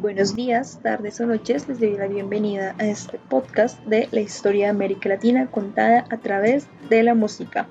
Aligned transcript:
buenos 0.00 0.36
días, 0.36 0.78
tardes 0.82 1.20
o 1.20 1.26
noches. 1.26 1.68
Les 1.68 1.80
doy 1.80 1.96
la 1.96 2.06
bienvenida 2.06 2.74
a 2.78 2.86
este 2.86 3.18
podcast 3.28 3.82
de 3.84 4.08
la 4.12 4.20
historia 4.20 4.66
de 4.66 4.70
América 4.70 5.08
Latina 5.08 5.50
contada 5.50 6.04
a 6.08 6.18
través 6.18 6.68
de 6.88 7.02
la 7.02 7.14
música. 7.14 7.68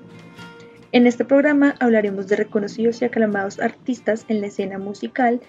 En 0.92 1.06
este 1.06 1.24
programa 1.24 1.74
hablaremos 1.80 2.28
de 2.28 2.36
reconocidos 2.36 3.00
y 3.00 3.06
aclamados 3.06 3.58
artistas 3.60 4.26
en 4.28 4.40
la 4.40 4.48
escena 4.48 4.78
musical 4.78 5.40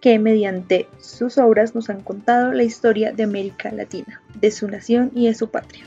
que 0.00 0.18
mediante 0.18 0.88
sus 0.98 1.38
obras 1.38 1.74
nos 1.74 1.88
han 1.88 2.00
contado 2.00 2.52
la 2.52 2.64
historia 2.64 3.12
de 3.12 3.22
América 3.22 3.70
Latina, 3.70 4.20
de 4.34 4.50
su 4.50 4.68
nación 4.68 5.12
y 5.14 5.26
de 5.26 5.34
su 5.34 5.50
patria. 5.50 5.84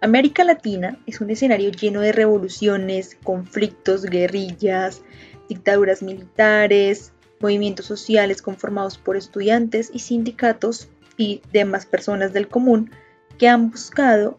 América 0.00 0.44
Latina 0.44 0.98
es 1.06 1.20
un 1.20 1.30
escenario 1.30 1.70
lleno 1.70 2.00
de 2.00 2.12
revoluciones, 2.12 3.16
conflictos, 3.24 4.04
guerrillas, 4.04 5.02
dictaduras 5.48 6.02
militares, 6.02 7.13
movimientos 7.44 7.84
sociales 7.84 8.40
conformados 8.40 8.96
por 8.96 9.18
estudiantes 9.18 9.90
y 9.92 9.98
sindicatos 9.98 10.88
y 11.18 11.42
demás 11.52 11.84
personas 11.84 12.32
del 12.32 12.48
común 12.48 12.90
que 13.36 13.48
han 13.48 13.70
buscado 13.70 14.38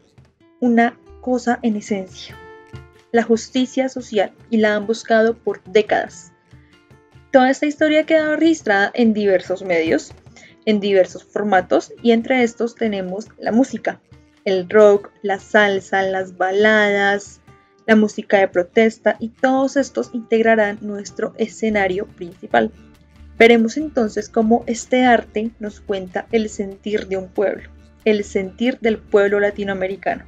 una 0.59 0.97
cosa 1.21 1.59
en 1.61 1.75
esencia, 1.75 2.35
la 3.11 3.21
justicia 3.21 3.89
social, 3.89 4.33
y 4.49 4.57
la 4.57 4.75
han 4.75 4.87
buscado 4.87 5.35
por 5.35 5.63
décadas. 5.65 6.33
Toda 7.31 7.51
esta 7.51 7.67
historia 7.67 8.01
ha 8.01 8.05
quedado 8.07 8.37
registrada 8.37 8.89
en 8.95 9.13
diversos 9.13 9.61
medios, 9.61 10.11
en 10.65 10.79
diversos 10.79 11.23
formatos, 11.23 11.93
y 12.01 12.11
entre 12.11 12.41
estos 12.41 12.73
tenemos 12.73 13.27
la 13.37 13.51
música, 13.51 14.01
el 14.45 14.67
rock, 14.67 15.11
la 15.21 15.37
salsa, 15.37 16.01
las 16.01 16.37
baladas, 16.37 17.39
la 17.85 17.95
música 17.95 18.39
de 18.39 18.47
protesta, 18.47 19.15
y 19.19 19.29
todos 19.29 19.77
estos 19.77 20.09
integrarán 20.13 20.79
nuestro 20.81 21.35
escenario 21.37 22.07
principal. 22.07 22.71
Veremos 23.37 23.75
entonces 23.75 24.29
cómo 24.29 24.63
este 24.65 25.03
arte 25.03 25.51
nos 25.59 25.81
cuenta 25.81 26.25
el 26.31 26.49
sentir 26.49 27.07
de 27.07 27.17
un 27.17 27.27
pueblo, 27.27 27.69
el 28.05 28.23
sentir 28.23 28.79
del 28.79 28.97
pueblo 28.97 29.39
latinoamericano. 29.41 30.25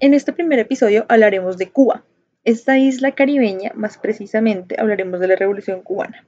En 0.00 0.14
este 0.14 0.32
primer 0.32 0.58
episodio 0.58 1.06
hablaremos 1.08 1.58
de 1.58 1.70
Cuba, 1.70 2.04
esta 2.44 2.78
isla 2.78 3.12
caribeña, 3.12 3.72
más 3.74 3.98
precisamente 3.98 4.76
hablaremos 4.80 5.20
de 5.20 5.28
la 5.28 5.36
Revolución 5.36 5.82
cubana. 5.82 6.24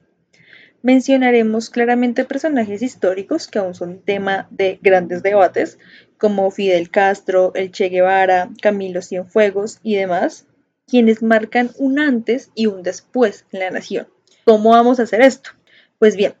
Mencionaremos 0.83 1.69
claramente 1.69 2.25
personajes 2.25 2.81
históricos 2.81 3.47
que 3.47 3.59
aún 3.59 3.75
son 3.75 4.01
tema 4.01 4.47
de 4.49 4.79
grandes 4.81 5.23
debates, 5.23 5.77
como 6.17 6.51
Fidel 6.51 6.89
Castro, 6.89 7.51
el 7.55 7.71
Che 7.71 7.89
Guevara, 7.89 8.49
Camilo 8.61 9.01
Cienfuegos 9.01 9.79
y 9.83 9.95
demás, 9.95 10.47
quienes 10.91 11.23
marcan 11.23 11.71
un 11.77 11.99
antes 11.99 12.51
y 12.53 12.65
un 12.65 12.83
después 12.83 13.45
en 13.53 13.61
la 13.61 13.71
nación. 13.71 14.09
¿Cómo 14.43 14.71
vamos 14.71 14.99
a 14.99 15.03
hacer 15.03 15.21
esto? 15.21 15.51
Pues 15.99 16.17
bien, 16.17 16.33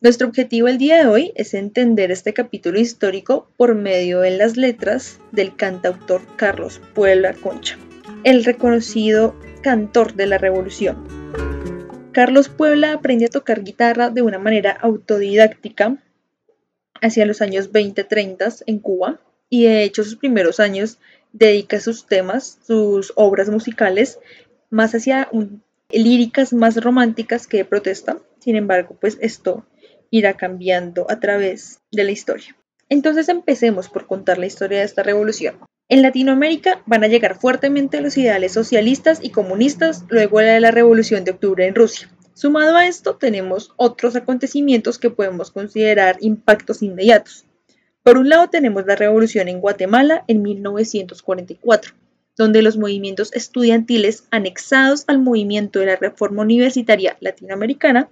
nuestro 0.00 0.28
objetivo 0.28 0.66
el 0.66 0.78
día 0.78 0.96
de 0.96 1.06
hoy 1.06 1.32
es 1.34 1.52
entender 1.52 2.10
este 2.10 2.32
capítulo 2.32 2.80
histórico 2.80 3.50
por 3.58 3.74
medio 3.74 4.20
de 4.20 4.30
las 4.30 4.56
letras 4.56 5.20
del 5.30 5.54
cantautor 5.56 6.22
Carlos 6.36 6.80
Puebla 6.94 7.34
Concha, 7.34 7.76
el 8.24 8.46
reconocido 8.46 9.38
cantor 9.62 10.14
de 10.14 10.26
la 10.26 10.38
revolución. 10.38 11.04
Carlos 12.12 12.48
Puebla 12.48 12.94
aprendió 12.94 13.28
a 13.28 13.30
tocar 13.30 13.62
guitarra 13.62 14.08
de 14.08 14.22
una 14.22 14.38
manera 14.38 14.70
autodidáctica 14.70 15.98
hacia 17.02 17.26
los 17.26 17.42
años 17.42 17.72
20-30 17.72 18.62
en 18.64 18.78
Cuba 18.78 19.20
y 19.50 19.64
de 19.64 19.82
hecho 19.82 20.02
sus 20.02 20.16
primeros 20.16 20.60
años 20.60 20.98
dedica 21.38 21.80
sus 21.80 22.06
temas, 22.06 22.58
sus 22.66 23.12
obras 23.16 23.48
musicales, 23.48 24.18
más 24.70 24.94
hacia 24.94 25.28
líricas 25.90 26.52
más 26.52 26.82
románticas 26.82 27.46
que 27.46 27.58
de 27.58 27.64
protesta. 27.64 28.18
Sin 28.40 28.56
embargo, 28.56 28.96
pues 29.00 29.18
esto 29.20 29.64
irá 30.10 30.34
cambiando 30.34 31.06
a 31.10 31.20
través 31.20 31.80
de 31.90 32.04
la 32.04 32.10
historia. 32.10 32.56
Entonces 32.88 33.28
empecemos 33.28 33.88
por 33.88 34.06
contar 34.06 34.38
la 34.38 34.46
historia 34.46 34.78
de 34.78 34.84
esta 34.84 35.02
revolución. 35.02 35.58
En 35.90 36.02
Latinoamérica 36.02 36.82
van 36.86 37.04
a 37.04 37.08
llegar 37.08 37.38
fuertemente 37.38 38.00
los 38.00 38.16
ideales 38.18 38.52
socialistas 38.52 39.20
y 39.22 39.30
comunistas 39.30 40.04
luego 40.08 40.40
de 40.40 40.60
la 40.60 40.70
Revolución 40.70 41.24
de 41.24 41.30
Octubre 41.30 41.66
en 41.66 41.74
Rusia. 41.74 42.10
Sumado 42.34 42.76
a 42.76 42.86
esto 42.86 43.16
tenemos 43.16 43.72
otros 43.76 44.14
acontecimientos 44.14 44.98
que 44.98 45.10
podemos 45.10 45.50
considerar 45.50 46.18
impactos 46.20 46.82
inmediatos. 46.82 47.47
Por 48.08 48.16
un 48.16 48.30
lado 48.30 48.48
tenemos 48.48 48.86
la 48.86 48.96
revolución 48.96 49.48
en 49.48 49.60
Guatemala 49.60 50.24
en 50.28 50.40
1944, 50.40 51.92
donde 52.38 52.62
los 52.62 52.78
movimientos 52.78 53.30
estudiantiles 53.34 54.24
anexados 54.30 55.04
al 55.08 55.18
movimiento 55.18 55.78
de 55.78 55.84
la 55.84 55.96
reforma 55.96 56.40
universitaria 56.40 57.18
latinoamericana 57.20 58.08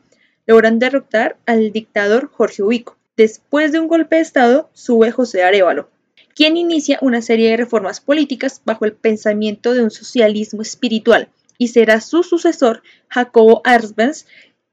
logran 0.47 0.79
derrotar 0.79 1.39
al 1.47 1.73
dictador 1.73 2.29
Jorge 2.31 2.63
Ubico. 2.63 2.99
Después 3.17 3.73
de 3.73 3.81
un 3.81 3.89
golpe 3.89 4.17
de 4.17 4.21
Estado, 4.21 4.69
sube 4.75 5.13
José 5.13 5.43
Arevalo, 5.45 5.89
quien 6.35 6.59
inicia 6.59 6.99
una 7.01 7.23
serie 7.23 7.49
de 7.49 7.57
reformas 7.57 8.03
políticas 8.03 8.61
bajo 8.67 8.85
el 8.85 8.93
pensamiento 8.93 9.73
de 9.73 9.83
un 9.83 9.91
socialismo 9.91 10.61
espiritual, 10.61 11.31
y 11.57 11.69
será 11.69 12.03
su 12.03 12.23
sucesor 12.23 12.83
Jacobo 13.09 13.63
Arbenz, 13.65 14.27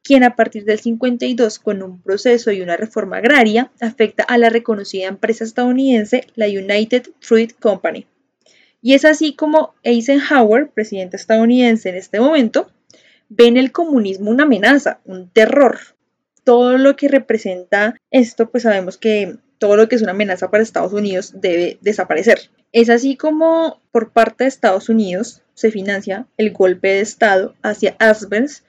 quien 0.03 0.23
a 0.23 0.35
partir 0.35 0.65
del 0.65 0.79
52, 0.79 1.59
con 1.59 1.81
un 1.81 2.01
proceso 2.01 2.51
y 2.51 2.61
una 2.61 2.77
reforma 2.77 3.17
agraria, 3.17 3.71
afecta 3.79 4.23
a 4.23 4.37
la 4.37 4.49
reconocida 4.49 5.07
empresa 5.07 5.45
estadounidense, 5.45 6.27
la 6.35 6.47
United 6.47 7.09
Fruit 7.21 7.53
Company. 7.57 8.05
Y 8.81 8.95
es 8.95 9.05
así 9.05 9.33
como 9.33 9.75
Eisenhower, 9.83 10.69
presidente 10.69 11.15
estadounidense 11.15 11.89
en 11.89 11.95
este 11.95 12.19
momento, 12.19 12.69
ve 13.29 13.47
en 13.47 13.55
el 13.55 13.71
comunismo 13.71 14.29
una 14.29 14.43
amenaza, 14.43 14.99
un 15.05 15.29
terror. 15.29 15.79
Todo 16.43 16.77
lo 16.77 16.97
que 16.97 17.07
representa 17.07 17.95
esto, 18.11 18.49
pues 18.51 18.63
sabemos 18.63 18.97
que 18.97 19.37
todo 19.57 19.77
lo 19.77 19.87
que 19.87 19.95
es 19.95 20.01
una 20.01 20.11
amenaza 20.11 20.51
para 20.51 20.61
Estados 20.61 20.91
Unidos 20.91 21.31
debe 21.39 21.77
desaparecer. 21.79 22.49
Es 22.73 22.89
así 22.89 23.15
como 23.15 23.79
por 23.91 24.11
parte 24.11 24.43
de 24.43 24.49
Estados 24.49 24.89
Unidos 24.89 25.41
se 25.53 25.71
financia 25.71 26.27
el 26.35 26.51
golpe 26.51 26.89
de 26.89 26.99
Estado 26.99 27.55
hacia 27.61 27.95
Asbens 27.99 28.63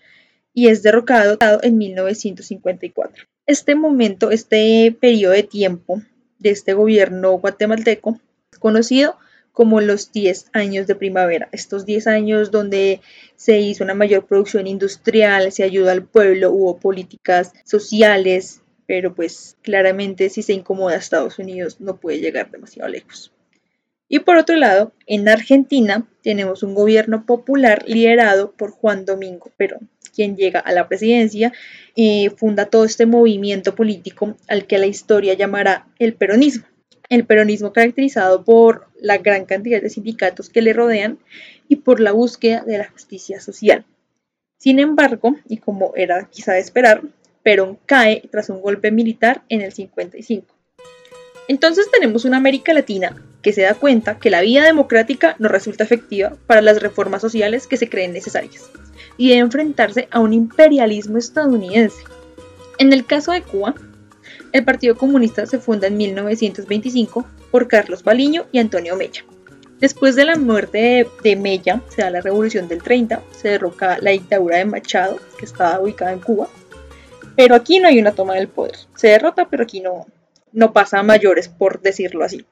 y 0.54 0.68
es 0.68 0.82
derrocado 0.82 1.36
en 1.62 1.76
1954. 1.76 3.24
Este 3.46 3.74
momento, 3.74 4.30
este 4.30 4.96
periodo 4.98 5.32
de 5.34 5.42
tiempo 5.42 6.00
de 6.38 6.50
este 6.50 6.72
gobierno 6.72 7.32
guatemalteco 7.32 8.20
es 8.52 8.58
conocido 8.58 9.18
como 9.52 9.80
los 9.80 10.12
10 10.12 10.46
años 10.52 10.86
de 10.86 10.94
primavera, 10.94 11.48
estos 11.52 11.84
10 11.84 12.06
años 12.06 12.50
donde 12.50 13.00
se 13.36 13.60
hizo 13.60 13.84
una 13.84 13.94
mayor 13.94 14.26
producción 14.26 14.66
industrial, 14.66 15.52
se 15.52 15.62
ayudó 15.62 15.90
al 15.90 16.04
pueblo, 16.04 16.50
hubo 16.50 16.78
políticas 16.78 17.52
sociales, 17.64 18.62
pero 18.86 19.14
pues 19.14 19.56
claramente 19.62 20.28
si 20.30 20.42
se 20.42 20.54
incomoda 20.54 20.94
a 20.94 20.98
Estados 20.98 21.38
Unidos 21.38 21.80
no 21.80 21.98
puede 21.98 22.18
llegar 22.20 22.50
demasiado 22.50 22.88
lejos. 22.88 23.32
Y 24.08 24.20
por 24.20 24.36
otro 24.36 24.56
lado, 24.56 24.92
en 25.06 25.28
Argentina 25.28 26.06
tenemos 26.22 26.62
un 26.62 26.74
gobierno 26.74 27.24
popular 27.24 27.84
liderado 27.86 28.52
por 28.52 28.70
Juan 28.70 29.04
Domingo 29.04 29.50
Perón 29.56 29.88
quien 30.14 30.36
llega 30.36 30.60
a 30.60 30.72
la 30.72 30.88
presidencia 30.88 31.52
y 31.94 32.30
funda 32.36 32.66
todo 32.66 32.84
este 32.84 33.06
movimiento 33.06 33.74
político 33.74 34.36
al 34.48 34.66
que 34.66 34.78
la 34.78 34.86
historia 34.86 35.34
llamará 35.34 35.86
el 35.98 36.14
peronismo. 36.14 36.66
El 37.08 37.26
peronismo 37.26 37.72
caracterizado 37.72 38.44
por 38.44 38.88
la 38.98 39.18
gran 39.18 39.44
cantidad 39.44 39.82
de 39.82 39.90
sindicatos 39.90 40.48
que 40.48 40.62
le 40.62 40.72
rodean 40.72 41.18
y 41.68 41.76
por 41.76 42.00
la 42.00 42.12
búsqueda 42.12 42.64
de 42.64 42.78
la 42.78 42.90
justicia 42.90 43.40
social. 43.40 43.84
Sin 44.58 44.78
embargo, 44.78 45.36
y 45.48 45.58
como 45.58 45.92
era 45.96 46.28
quizá 46.30 46.52
de 46.52 46.60
esperar, 46.60 47.02
Perón 47.42 47.78
cae 47.84 48.22
tras 48.30 48.48
un 48.48 48.62
golpe 48.62 48.90
militar 48.90 49.42
en 49.50 49.60
el 49.60 49.72
55. 49.72 50.46
Entonces 51.48 51.90
tenemos 51.90 52.24
una 52.24 52.38
América 52.38 52.72
Latina 52.72 53.14
que 53.44 53.52
se 53.52 53.62
da 53.62 53.74
cuenta 53.74 54.18
que 54.18 54.30
la 54.30 54.40
vía 54.40 54.64
democrática 54.64 55.36
no 55.38 55.48
resulta 55.48 55.84
efectiva 55.84 56.34
para 56.46 56.62
las 56.62 56.80
reformas 56.80 57.20
sociales 57.20 57.66
que 57.66 57.76
se 57.76 57.90
creen 57.90 58.14
necesarias 58.14 58.64
y 59.18 59.28
de 59.28 59.36
enfrentarse 59.36 60.08
a 60.10 60.18
un 60.18 60.32
imperialismo 60.32 61.18
estadounidense. 61.18 62.02
En 62.78 62.92
el 62.92 63.04
caso 63.04 63.32
de 63.32 63.42
Cuba, 63.42 63.74
el 64.52 64.64
Partido 64.64 64.96
Comunista 64.96 65.44
se 65.44 65.58
funda 65.58 65.86
en 65.86 65.98
1925 65.98 67.26
por 67.50 67.68
Carlos 67.68 68.02
Baliño 68.02 68.46
y 68.50 68.58
Antonio 68.58 68.96
Mella. 68.96 69.24
Después 69.78 70.16
de 70.16 70.24
la 70.24 70.36
muerte 70.36 71.06
de, 71.22 71.36
Mella, 71.36 71.82
se 71.88 72.00
da 72.00 72.10
la 72.10 72.22
Revolución 72.22 72.66
del 72.66 72.82
30, 72.82 73.20
se 73.30 73.48
derroca 73.50 73.98
la 74.00 74.12
dictadura 74.12 74.56
de 74.56 74.64
Machado, 74.64 75.18
que 75.38 75.44
estaba 75.44 75.80
ubicada 75.80 76.12
en 76.12 76.20
Cuba, 76.20 76.48
pero 77.36 77.54
aquí 77.54 77.78
no 77.78 77.88
hay 77.88 77.98
una 77.98 78.12
toma 78.12 78.36
del 78.36 78.48
poder. 78.48 78.76
Se 78.94 79.08
derrota, 79.08 79.48
pero 79.50 79.64
aquí 79.64 79.80
no, 79.80 80.06
no 80.52 80.72
pasa 80.72 81.00
a 81.00 81.02
mayores, 81.02 81.48
por 81.48 81.82
decirlo 81.82 82.24
así. 82.24 82.46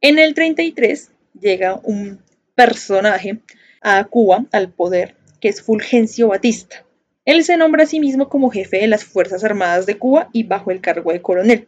En 0.00 0.20
el 0.20 0.34
33 0.34 1.10
llega 1.40 1.80
un 1.82 2.22
personaje 2.54 3.40
a 3.80 4.04
Cuba 4.04 4.46
al 4.52 4.70
poder 4.70 5.16
que 5.40 5.48
es 5.48 5.60
Fulgencio 5.60 6.28
Batista. 6.28 6.84
Él 7.24 7.44
se 7.44 7.56
nombra 7.56 7.82
a 7.82 7.86
sí 7.86 7.98
mismo 7.98 8.28
como 8.28 8.50
jefe 8.50 8.78
de 8.78 8.86
las 8.86 9.04
Fuerzas 9.04 9.42
Armadas 9.42 9.86
de 9.86 9.98
Cuba 9.98 10.30
y 10.32 10.44
bajo 10.44 10.70
el 10.70 10.80
cargo 10.80 11.12
de 11.12 11.20
coronel. 11.20 11.66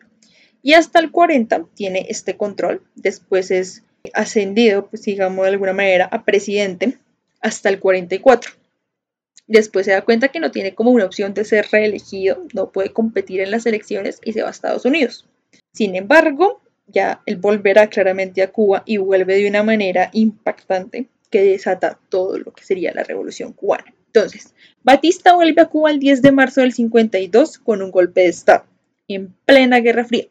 Y 0.62 0.74
hasta 0.74 1.00
el 1.00 1.10
40 1.10 1.66
tiene 1.74 2.06
este 2.08 2.36
control, 2.36 2.82
después 2.94 3.50
es 3.50 3.82
ascendido, 4.14 4.86
pues 4.86 5.02
digamos 5.02 5.44
de 5.44 5.50
alguna 5.50 5.72
manera, 5.72 6.06
a 6.06 6.24
presidente 6.24 6.98
hasta 7.40 7.68
el 7.68 7.80
44. 7.80 8.52
Después 9.48 9.86
se 9.86 9.92
da 9.92 10.02
cuenta 10.02 10.28
que 10.28 10.38
no 10.38 10.52
tiene 10.52 10.74
como 10.74 10.90
una 10.92 11.04
opción 11.04 11.34
de 11.34 11.44
ser 11.44 11.66
reelegido, 11.72 12.46
no 12.54 12.70
puede 12.70 12.92
competir 12.92 13.40
en 13.40 13.50
las 13.50 13.66
elecciones 13.66 14.20
y 14.24 14.32
se 14.32 14.42
va 14.42 14.48
a 14.48 14.52
Estados 14.52 14.84
Unidos. 14.84 15.26
Sin 15.72 15.96
embargo, 15.96 16.60
ya 16.92 17.22
él 17.26 17.36
volverá 17.36 17.88
claramente 17.88 18.42
a 18.42 18.50
Cuba 18.50 18.82
y 18.86 18.96
vuelve 18.96 19.36
de 19.36 19.48
una 19.48 19.62
manera 19.62 20.10
impactante 20.12 21.06
que 21.30 21.42
desata 21.42 21.98
todo 22.08 22.38
lo 22.38 22.52
que 22.52 22.64
sería 22.64 22.92
la 22.92 23.04
revolución 23.04 23.52
cubana. 23.52 23.94
Entonces, 24.06 24.54
Batista 24.82 25.34
vuelve 25.34 25.62
a 25.62 25.66
Cuba 25.66 25.90
el 25.90 26.00
10 26.00 26.22
de 26.22 26.32
marzo 26.32 26.62
del 26.62 26.72
52 26.72 27.58
con 27.58 27.82
un 27.82 27.90
golpe 27.90 28.22
de 28.22 28.28
Estado, 28.28 28.64
en 29.06 29.32
plena 29.44 29.80
Guerra 29.80 30.04
Fría. 30.04 30.26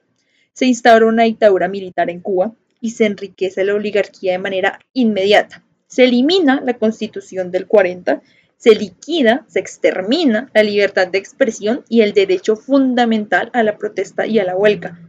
Se 0.52 0.66
instaura 0.66 1.06
una 1.06 1.24
dictadura 1.24 1.70
militar 1.70 2.10
en 2.10 2.20
Cuba 2.20 2.54
y 2.82 2.92
se 2.92 3.06
enriquece 3.06 3.64
la 3.64 3.76
oligarquía 3.76 4.34
de 4.34 4.40
manera 4.40 4.80
inmediata. 4.94 5.64
Se 5.88 6.04
elimina 6.04 6.62
la 6.62 6.74
constitución 6.74 7.52
del 7.52 7.68
40, 7.68 8.22
se 8.58 8.76
liquida, 8.76 9.46
se 9.48 9.60
extermina 9.60 10.50
la 10.54 10.64
libertad 10.64 11.08
de 11.08 11.18
expresión 11.18 11.86
y 11.88 12.02
el 12.02 12.14
derecho 12.14 12.58
fundamental 12.58 13.50
a 13.54 13.64
la 13.64 13.78
protesta 13.78 14.28
y 14.28 14.40
a 14.40 14.44
la 14.44 14.58
huelga 14.58 15.09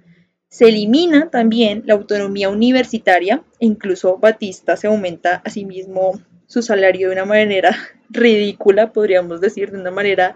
se 0.50 0.66
elimina 0.66 1.30
también 1.30 1.84
la 1.86 1.94
autonomía 1.94 2.48
universitaria 2.50 3.44
e 3.60 3.66
incluso 3.66 4.18
Batista 4.18 4.76
se 4.76 4.88
aumenta 4.88 5.36
a 5.44 5.50
sí 5.50 5.64
mismo 5.64 6.20
su 6.46 6.62
salario 6.62 7.08
de 7.08 7.14
una 7.14 7.24
manera 7.24 7.76
ridícula, 8.10 8.92
podríamos 8.92 9.40
decir, 9.40 9.70
de 9.70 9.78
una 9.78 9.92
manera 9.92 10.34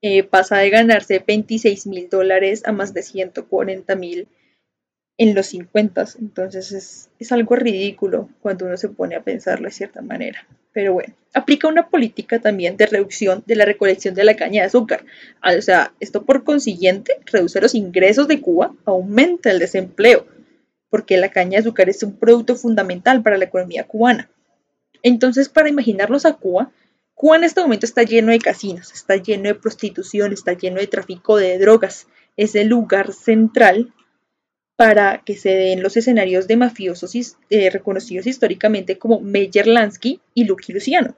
eh, 0.00 0.22
pasa 0.24 0.56
de 0.56 0.70
ganarse 0.70 1.22
26 1.24 1.86
mil 1.86 2.08
dólares 2.08 2.62
a 2.64 2.72
más 2.72 2.94
de 2.94 3.02
140 3.02 3.94
mil 3.94 4.26
en 5.18 5.34
los 5.34 5.46
50. 5.46 6.04
Entonces 6.20 6.72
es, 6.72 7.10
es 7.18 7.32
algo 7.32 7.56
ridículo 7.56 8.28
cuando 8.40 8.66
uno 8.66 8.76
se 8.76 8.88
pone 8.88 9.16
a 9.16 9.22
pensarlo 9.22 9.66
de 9.66 9.74
cierta 9.74 10.02
manera. 10.02 10.46
Pero 10.72 10.94
bueno, 10.94 11.14
aplica 11.34 11.68
una 11.68 11.88
política 11.88 12.40
también 12.40 12.76
de 12.76 12.86
reducción 12.86 13.42
de 13.46 13.56
la 13.56 13.64
recolección 13.64 14.14
de 14.14 14.24
la 14.24 14.36
caña 14.36 14.62
de 14.62 14.68
azúcar. 14.68 15.04
Ah, 15.40 15.54
o 15.56 15.62
sea, 15.62 15.92
esto 16.00 16.24
por 16.24 16.44
consiguiente 16.44 17.16
reduce 17.26 17.60
los 17.60 17.74
ingresos 17.74 18.26
de 18.26 18.40
Cuba, 18.40 18.74
aumenta 18.84 19.50
el 19.50 19.58
desempleo, 19.58 20.26
porque 20.88 21.18
la 21.18 21.30
caña 21.30 21.52
de 21.52 21.58
azúcar 21.58 21.88
es 21.88 22.02
un 22.02 22.16
producto 22.16 22.56
fundamental 22.56 23.22
para 23.22 23.38
la 23.38 23.44
economía 23.44 23.86
cubana. 23.86 24.30
Entonces, 25.02 25.48
para 25.48 25.68
imaginarnos 25.68 26.24
a 26.24 26.34
Cuba, 26.34 26.70
Cuba 27.14 27.36
en 27.36 27.44
este 27.44 27.60
momento 27.60 27.86
está 27.86 28.02
lleno 28.02 28.32
de 28.32 28.38
casinos, 28.38 28.92
está 28.92 29.16
lleno 29.16 29.44
de 29.44 29.54
prostitución, 29.54 30.32
está 30.32 30.54
lleno 30.54 30.80
de 30.80 30.86
tráfico 30.86 31.36
de 31.36 31.58
drogas. 31.58 32.06
Es 32.36 32.54
el 32.54 32.68
lugar 32.68 33.12
central 33.12 33.92
para 34.76 35.22
que 35.24 35.36
se 35.36 35.50
den 35.50 35.82
los 35.82 35.96
escenarios 35.96 36.48
de 36.48 36.56
mafiosos 36.56 37.14
eh, 37.50 37.70
reconocidos 37.70 38.26
históricamente 38.26 38.98
como 38.98 39.20
Meyer 39.20 39.66
Lansky 39.66 40.20
y 40.34 40.44
Lucky 40.44 40.72
Luciano. 40.72 41.14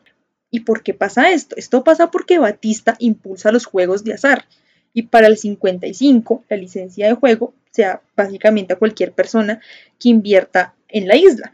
¿Y 0.50 0.60
por 0.60 0.82
qué 0.82 0.94
pasa 0.94 1.30
esto? 1.30 1.56
Esto 1.56 1.82
pasa 1.84 2.10
porque 2.10 2.38
Batista 2.38 2.96
impulsa 2.98 3.52
los 3.52 3.66
juegos 3.66 4.04
de 4.04 4.14
azar 4.14 4.44
y 4.92 5.02
para 5.02 5.26
el 5.26 5.36
55 5.36 6.44
la 6.48 6.56
licencia 6.56 7.08
de 7.08 7.14
juego 7.14 7.54
sea 7.70 8.02
básicamente 8.16 8.74
a 8.74 8.78
cualquier 8.78 9.12
persona 9.12 9.60
que 9.98 10.08
invierta 10.08 10.74
en 10.88 11.08
la 11.08 11.16
isla. 11.16 11.52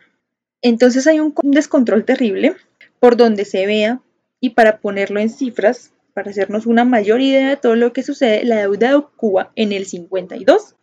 Entonces 0.62 1.06
hay 1.06 1.20
un 1.20 1.34
descontrol 1.42 2.04
terrible 2.04 2.54
por 2.98 3.16
donde 3.16 3.46
se 3.46 3.64
vea 3.66 4.02
y 4.40 4.50
para 4.50 4.78
ponerlo 4.78 5.20
en 5.20 5.30
cifras, 5.30 5.92
para 6.12 6.30
hacernos 6.30 6.66
una 6.66 6.84
mayor 6.84 7.20
idea 7.22 7.48
de 7.48 7.56
todo 7.56 7.76
lo 7.76 7.92
que 7.92 8.02
sucede, 8.02 8.44
la 8.44 8.56
deuda 8.56 8.92
de 8.92 9.02
Cuba 9.16 9.52
en 9.56 9.72
el 9.72 9.86
52 9.86 10.74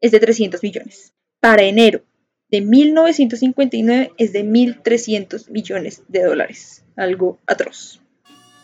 es 0.00 0.10
de 0.12 0.20
300 0.20 0.62
millones. 0.62 1.12
Para 1.40 1.62
enero 1.62 2.02
de 2.50 2.60
1959 2.60 4.12
es 4.16 4.32
de 4.32 4.44
1.300 4.44 5.50
millones 5.50 6.02
de 6.08 6.24
dólares, 6.24 6.84
algo 6.96 7.38
atroz. 7.46 8.00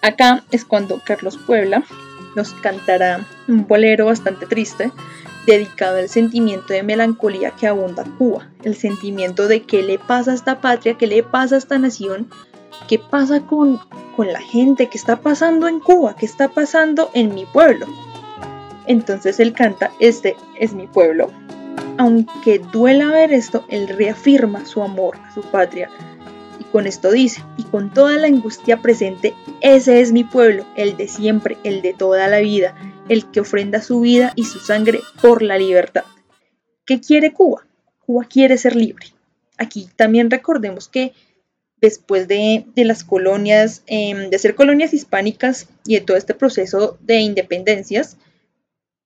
Acá 0.02 0.44
es 0.50 0.64
cuando 0.64 1.00
Carlos 1.04 1.38
Puebla 1.46 1.84
nos 2.34 2.52
cantará 2.54 3.26
un 3.48 3.66
bolero 3.66 4.06
bastante 4.06 4.46
triste 4.46 4.92
dedicado 5.46 5.98
al 5.98 6.08
sentimiento 6.08 6.72
de 6.72 6.82
melancolía 6.82 7.52
que 7.52 7.66
abunda 7.66 8.04
Cuba, 8.18 8.50
el 8.64 8.74
sentimiento 8.74 9.48
de 9.48 9.62
qué 9.62 9.82
le 9.82 9.98
pasa 9.98 10.32
a 10.32 10.34
esta 10.34 10.60
patria, 10.60 10.98
qué 10.98 11.06
le 11.06 11.22
pasa 11.22 11.54
a 11.54 11.58
esta 11.58 11.78
nación, 11.78 12.28
qué 12.88 12.98
pasa 12.98 13.46
con, 13.46 13.80
con 14.16 14.32
la 14.32 14.40
gente, 14.40 14.88
qué 14.88 14.98
está 14.98 15.20
pasando 15.20 15.68
en 15.68 15.80
Cuba, 15.80 16.16
qué 16.16 16.26
está 16.26 16.48
pasando 16.48 17.10
en 17.14 17.34
mi 17.34 17.46
pueblo. 17.46 17.86
Entonces 18.86 19.40
él 19.40 19.52
canta, 19.52 19.90
este 20.00 20.36
es 20.58 20.72
mi 20.72 20.86
pueblo. 20.86 21.30
Aunque 21.98 22.58
duela 22.58 23.10
ver 23.10 23.32
esto, 23.32 23.64
él 23.68 23.88
reafirma 23.88 24.66
su 24.66 24.82
amor 24.82 25.16
a 25.18 25.32
su 25.34 25.42
patria. 25.42 25.90
Y 26.60 26.64
con 26.64 26.86
esto 26.86 27.10
dice, 27.10 27.42
y 27.56 27.64
con 27.64 27.92
toda 27.92 28.16
la 28.16 28.26
angustia 28.26 28.78
presente, 28.82 29.34
ese 29.60 30.00
es 30.00 30.12
mi 30.12 30.24
pueblo, 30.24 30.64
el 30.76 30.96
de 30.96 31.08
siempre, 31.08 31.56
el 31.64 31.82
de 31.82 31.94
toda 31.94 32.28
la 32.28 32.38
vida, 32.40 32.74
el 33.08 33.30
que 33.30 33.40
ofrenda 33.40 33.82
su 33.82 34.00
vida 34.00 34.32
y 34.36 34.44
su 34.44 34.58
sangre 34.58 35.00
por 35.20 35.42
la 35.42 35.58
libertad. 35.58 36.04
¿Qué 36.84 37.00
quiere 37.00 37.32
Cuba? 37.32 37.66
Cuba 38.04 38.24
quiere 38.24 38.58
ser 38.58 38.76
libre. 38.76 39.06
Aquí 39.58 39.88
también 39.96 40.30
recordemos 40.30 40.88
que 40.88 41.12
después 41.80 42.28
de, 42.28 42.64
las 42.76 43.04
colonias, 43.04 43.82
em, 43.86 44.30
de 44.30 44.38
ser 44.38 44.54
colonias 44.54 44.94
hispánicas 44.94 45.68
y 45.86 45.94
de 45.94 46.00
todo 46.00 46.16
este 46.16 46.34
proceso 46.34 46.98
de 47.00 47.20
independencias, 47.20 48.16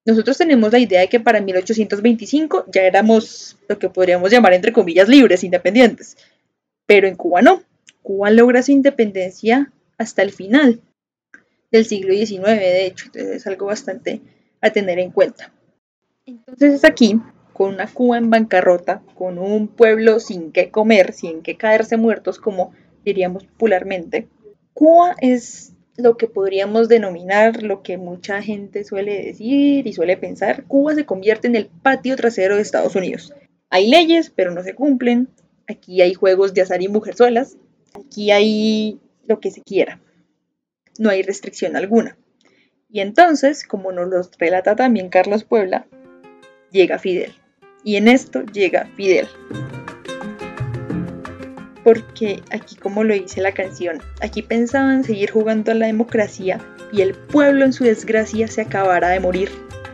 nosotros 0.05 0.39
tenemos 0.39 0.73
la 0.73 0.79
idea 0.79 1.01
de 1.01 1.09
que 1.09 1.21
para 1.21 1.41
1825 1.41 2.67
ya 2.73 2.83
éramos 2.83 3.59
lo 3.69 3.79
que 3.79 3.91
podríamos 3.91 4.31
llamar 4.31 4.55
entre 4.55 4.73
comillas 4.73 5.09
libres, 5.09 5.45
independientes. 5.45 6.17
Pero 6.87 7.07
en 7.07 7.17
Cuba 7.17 7.43
no. 7.43 7.63
Cuba 8.03 8.31
logra 8.31 8.63
su 8.63 8.73
independencia 8.73 9.73
hasta 9.99 10.23
el 10.23 10.33
final 10.33 10.81
del 11.71 11.85
siglo 11.85 12.15
XIX, 12.15 12.45
de 12.47 12.87
hecho. 12.87 13.07
Entonces 13.07 13.37
es 13.37 13.47
algo 13.47 13.67
bastante 13.67 14.21
a 14.61 14.71
tener 14.71 14.99
en 14.99 15.11
cuenta. 15.11 15.53
Entonces 16.27 16.75
es 16.75 16.85
aquí, 16.85 17.21
con 17.53 17.75
una 17.75 17.87
Cuba 17.87 18.17
en 18.17 18.31
bancarrota, 18.31 19.03
con 19.15 19.39
un 19.39 19.69
pueblo 19.69 20.19
sin 20.19 20.51
qué 20.51 20.71
comer, 20.71 21.13
sin 21.13 21.43
qué 21.43 21.57
caerse 21.57 21.97
muertos, 21.97 22.39
como 22.39 22.73
diríamos 23.05 23.45
popularmente. 23.45 24.29
Cuba 24.73 25.15
es 25.21 25.75
lo 26.01 26.17
que 26.17 26.27
podríamos 26.27 26.89
denominar, 26.89 27.63
lo 27.63 27.83
que 27.83 27.99
mucha 27.99 28.43
gente 28.43 28.85
suele 28.85 29.25
decir 29.25 29.87
y 29.87 29.93
suele 29.93 30.17
pensar, 30.17 30.65
Cuba 30.65 30.95
se 30.95 31.07
convierte 31.07 31.49
en 31.49 31.57
el 31.57 31.67
patio 31.67 32.17
trasero 32.17 32.57
de 32.57 32.63
Estados 32.63 32.97
Unidos. 32.97 33.35
Hay 33.71 33.89
leyes, 33.89 34.31
pero 34.31 34.53
no 34.53 34.63
se 34.63 34.75
cumplen. 34.75 35.29
Aquí 35.69 36.03
hay 36.03 36.15
juegos 36.15 36.55
de 36.55 36.63
azar 36.63 36.83
y 36.83 36.89
mujerzuelas. 36.89 37.57
Aquí 37.95 38.31
hay 38.31 38.99
lo 39.27 39.41
que 39.41 39.51
se 39.51 39.63
quiera. 39.63 40.01
No 40.99 41.11
hay 41.11 41.23
restricción 41.23 41.77
alguna. 41.77 42.17
Y 42.89 43.01
entonces, 43.01 43.65
como 43.65 43.93
nos 43.93 44.09
lo 44.09 44.21
relata 44.39 44.75
también 44.75 45.09
Carlos 45.09 45.45
Puebla, 45.45 45.87
llega 46.73 46.99
Fidel. 46.99 47.33
Y 47.85 47.97
en 47.97 48.09
esto 48.09 48.43
llega 48.43 48.91
Fidel 48.97 49.29
porque 51.85 52.43
aquí 52.51 52.77
como 52.77 53.05
lo 53.05 53.15
dice 53.15 53.41
la 53.41 53.53
canción, 53.53 54.03
aquí 54.21 54.43
pensaban 54.43 55.05
seguir 55.05 55.31
jugando 55.31 55.73
a 55.73 55.75
la 55.75 55.87
democracia 55.87 56.61
y 56.93 57.03
el 57.03 57.15
pueblo 57.15 57.65
en 57.65 57.73
su 57.73 57.85
desgracia 57.85 58.49
se 58.49 58.63
acabara 58.63 59.11
de 59.11 59.21
morir 59.21 59.51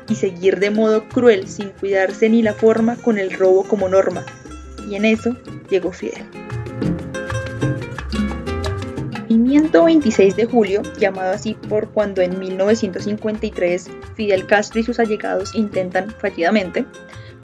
y 0.09 0.15
seguir 0.15 0.59
de 0.61 0.71
modo 0.71 1.09
cruel 1.09 1.49
sin 1.49 1.71
cuidarse 1.71 2.29
ni 2.29 2.43
la 2.43 2.55
forma 2.55 2.97
con 2.97 3.19
el 3.19 3.33
robo 3.33 3.65
como 3.65 3.89
norma. 3.89 4.25
Y 4.89 4.95
en 4.95 5.05
eso 5.05 5.37
llegó 5.69 5.93
Fidel. 5.93 6.25
El 9.29 9.41
movimiento 9.41 9.85
26 9.85 10.37
de 10.37 10.47
julio, 10.47 10.83
llamado 10.99 11.33
así 11.33 11.55
por 11.69 11.91
cuando 11.91 12.23
en 12.23 12.39
1953 12.39 13.91
Fidel 14.15 14.47
Castro 14.47 14.81
y 14.81 14.83
sus 14.85 14.99
allegados 14.99 15.55
intentan 15.55 16.11
fallidamente 16.11 16.85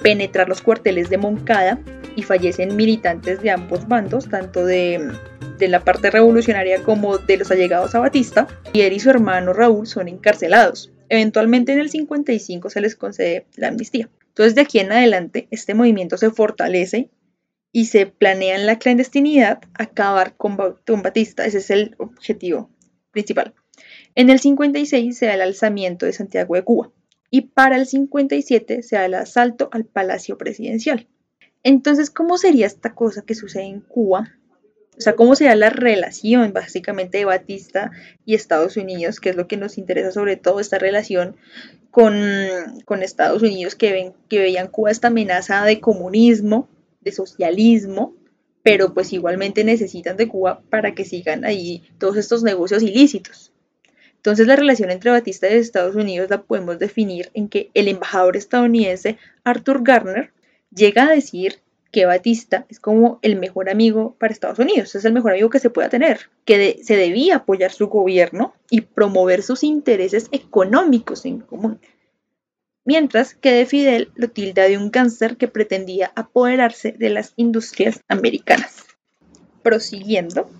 penetrar 0.02 0.48
los 0.48 0.62
cuarteles 0.62 1.10
de 1.10 1.18
Moncada 1.18 1.78
y 2.16 2.22
fallecen 2.22 2.76
militantes 2.76 3.42
de 3.42 3.50
ambos 3.50 3.88
bandos, 3.88 4.28
tanto 4.28 4.64
de, 4.64 5.12
la 5.60 5.80
parte 5.80 6.10
revolucionaria 6.10 6.82
como 6.82 7.18
de 7.18 7.36
los 7.36 7.50
allegados 7.50 7.94
a 7.94 8.00
Batista, 8.00 8.48
y 8.72 8.80
él 8.80 8.92
y 8.94 9.00
su 9.00 9.10
hermano 9.10 9.52
Raúl 9.52 9.86
son 9.86 10.08
encarcelados. 10.08 10.92
Eventualmente 11.08 11.72
en 11.72 11.78
el 11.78 11.90
55 11.90 12.70
se 12.70 12.80
les 12.80 12.96
concede 12.96 13.46
la 13.56 13.68
amnistía. 13.68 14.08
Entonces 14.28 14.54
de 14.54 14.62
aquí 14.62 14.78
en 14.78 14.90
adelante 14.90 15.46
este 15.50 15.74
movimiento 15.74 16.16
se 16.16 16.30
fortalece 16.30 17.10
y 17.70 17.86
se 17.86 18.06
planea 18.06 18.56
en 18.56 18.66
la 18.66 18.78
clandestinidad 18.78 19.60
acabar 19.74 20.36
con, 20.36 20.56
con 20.56 21.02
Batista. 21.02 21.44
Ese 21.44 21.58
es 21.58 21.70
el 21.70 21.94
objetivo 21.98 22.70
principal. 23.10 23.54
En 24.14 24.30
el 24.30 24.40
56 24.40 25.16
se 25.16 25.26
da 25.26 25.34
el 25.34 25.42
alzamiento 25.42 26.06
de 26.06 26.12
Santiago 26.12 26.54
de 26.54 26.64
Cuba 26.64 26.90
y 27.30 27.42
para 27.42 27.76
el 27.76 27.86
57 27.86 28.82
se 28.82 28.96
da 28.96 29.06
el 29.06 29.14
asalto 29.14 29.70
al 29.72 29.86
Palacio 29.86 30.36
Presidencial. 30.36 31.08
Entonces, 31.62 32.10
¿cómo 32.10 32.38
sería 32.38 32.66
esta 32.66 32.94
cosa 32.94 33.22
que 33.22 33.34
sucede 33.34 33.64
en 33.64 33.80
Cuba? 33.80 34.36
O 34.98 35.00
sea, 35.00 35.14
¿cómo 35.14 35.34
sería 35.34 35.54
la 35.54 35.70
relación 35.70 36.52
básicamente 36.52 37.18
de 37.18 37.24
Batista 37.24 37.90
y 38.26 38.34
Estados 38.34 38.76
Unidos? 38.76 39.20
Que 39.20 39.30
es 39.30 39.36
lo 39.36 39.48
que 39.48 39.56
nos 39.56 39.78
interesa 39.78 40.12
sobre 40.12 40.36
todo, 40.36 40.60
esta 40.60 40.78
relación 40.78 41.36
con, 41.90 42.14
Estados 43.02 43.42
Unidos 43.42 43.74
que, 43.74 43.92
ven, 43.92 44.14
que 44.28 44.38
veían 44.38 44.68
Cuba 44.68 44.90
esta 44.90 45.08
amenaza 45.08 45.64
de 45.64 45.80
comunismo, 45.80 46.68
de 47.00 47.12
socialismo, 47.12 48.14
pero 48.62 48.94
pues 48.94 49.12
igualmente 49.12 49.64
necesitan 49.64 50.16
de 50.16 50.28
Cuba 50.28 50.62
para 50.70 50.94
que 50.94 51.04
sigan 51.04 51.44
ahí 51.44 51.82
todos 51.98 52.16
estos 52.16 52.42
negocios 52.42 52.82
ilícitos. 52.82 53.52
Entonces 54.16 54.46
la 54.46 54.56
relación 54.56 54.90
entre 54.90 55.10
Batista 55.10 55.50
y 55.50 55.54
Estados 55.54 55.96
Unidos 55.96 56.30
la 56.30 56.42
podemos 56.42 56.78
definir 56.78 57.30
en 57.34 57.48
que 57.48 57.70
el 57.74 57.88
embajador 57.88 58.36
estadounidense 58.36 59.18
Arthur 59.42 59.82
Garner 59.82 60.32
llega 60.74 61.04
a 61.04 61.12
decir 61.12 61.60
que 61.92 62.06
Batista 62.06 62.64
es 62.70 62.80
como 62.80 63.18
el 63.22 63.36
mejor 63.36 63.68
amigo 63.68 64.16
para 64.18 64.32
Estados 64.32 64.58
Unidos, 64.58 64.94
es 64.94 65.04
el 65.04 65.12
mejor 65.12 65.32
amigo 65.32 65.50
que 65.50 65.58
se 65.58 65.70
pueda 65.70 65.90
tener, 65.90 66.30
que 66.46 66.80
se 66.82 66.96
debía 66.96 67.36
apoyar 67.36 67.70
su 67.70 67.88
gobierno 67.88 68.54
y 68.70 68.80
promover 68.80 69.42
sus 69.42 69.62
intereses 69.62 70.28
económicos 70.32 71.26
en 71.26 71.40
común. 71.40 71.78
Mientras 72.84 73.34
que 73.34 73.52
de 73.52 73.66
Fidel 73.66 74.10
lo 74.14 74.30
tilda 74.30 74.64
de 74.64 74.78
un 74.78 74.90
cáncer 74.90 75.36
que 75.36 75.48
pretendía 75.48 76.12
apoderarse 76.16 76.92
de 76.92 77.10
las 77.10 77.34
industrias 77.36 78.00
americanas. 78.08 78.86
Prosiguiendo, 79.62 80.50